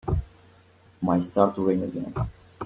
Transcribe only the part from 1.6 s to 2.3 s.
rain again.